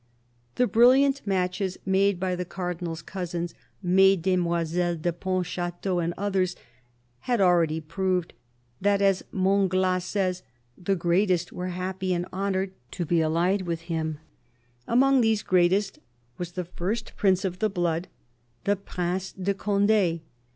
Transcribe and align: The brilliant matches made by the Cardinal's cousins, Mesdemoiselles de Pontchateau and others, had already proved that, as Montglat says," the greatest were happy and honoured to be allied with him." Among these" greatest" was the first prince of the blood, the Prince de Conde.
The 0.55 0.65
brilliant 0.65 1.21
matches 1.27 1.77
made 1.85 2.19
by 2.19 2.35
the 2.35 2.43
Cardinal's 2.43 3.03
cousins, 3.03 3.53
Mesdemoiselles 3.83 4.97
de 4.99 5.11
Pontchateau 5.13 5.99
and 6.03 6.15
others, 6.17 6.55
had 7.19 7.39
already 7.39 7.79
proved 7.79 8.33
that, 8.81 8.99
as 8.99 9.23
Montglat 9.31 10.01
says," 10.01 10.41
the 10.75 10.95
greatest 10.95 11.53
were 11.53 11.67
happy 11.67 12.15
and 12.15 12.25
honoured 12.33 12.71
to 12.93 13.05
be 13.05 13.21
allied 13.21 13.61
with 13.67 13.81
him." 13.81 14.17
Among 14.87 15.21
these" 15.21 15.43
greatest" 15.53 15.99
was 16.39 16.53
the 16.53 16.65
first 16.65 17.15
prince 17.15 17.45
of 17.45 17.59
the 17.59 17.69
blood, 17.69 18.07
the 18.63 18.75
Prince 18.77 19.31
de 19.33 19.53
Conde. 19.53 20.21